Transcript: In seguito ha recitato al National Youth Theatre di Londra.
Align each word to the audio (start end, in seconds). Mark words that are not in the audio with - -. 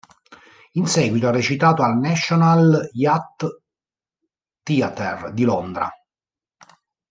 In 0.71 0.87
seguito 0.87 1.27
ha 1.27 1.31
recitato 1.31 1.83
al 1.83 1.95
National 1.99 2.89
Youth 2.93 3.61
Theatre 4.63 5.31
di 5.31 5.43
Londra. 5.43 5.91